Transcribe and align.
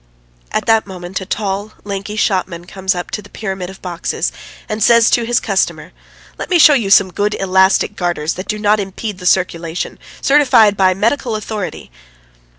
At 0.51 0.65
that 0.65 0.87
moment 0.87 1.21
a 1.21 1.27
tall, 1.27 1.73
lanky 1.83 2.15
shopman 2.15 2.65
comes 2.65 2.95
up 2.95 3.11
to 3.11 3.21
the 3.21 3.29
pyramid 3.29 3.69
of 3.69 3.83
boxes, 3.83 4.31
and 4.67 4.81
says 4.81 5.11
to 5.11 5.27
his 5.27 5.39
customer: 5.39 5.91
"Let 6.39 6.49
me 6.49 6.57
show 6.57 6.73
you 6.73 6.89
some 6.89 7.13
good 7.13 7.35
elastic 7.39 7.95
garters 7.95 8.33
that 8.33 8.47
do 8.47 8.57
not 8.57 8.79
impede 8.79 9.19
the 9.19 9.27
circulation, 9.27 9.99
certified 10.19 10.75
by 10.75 10.95
medical 10.95 11.35
authority 11.35 11.91